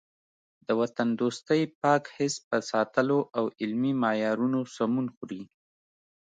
د 0.65 0.67
وطن 0.79 1.07
دوستۍ 1.21 1.61
پاک 1.81 2.03
حس 2.15 2.35
په 2.49 2.57
ساتلو 2.71 3.19
او 3.37 3.45
علمي 3.61 3.93
معیارونو 4.03 4.59
سمون 4.75 5.07
خوري. 5.15 5.41